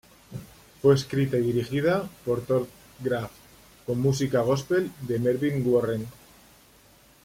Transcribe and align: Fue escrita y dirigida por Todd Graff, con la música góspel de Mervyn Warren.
Fue 0.81 0.95
escrita 0.95 1.37
y 1.37 1.43
dirigida 1.43 2.09
por 2.25 2.41
Todd 2.43 2.65
Graff, 3.01 3.29
con 3.85 3.97
la 3.97 4.01
música 4.03 4.41
góspel 4.41 4.89
de 5.01 5.19
Mervyn 5.19 5.61
Warren. 5.63 6.07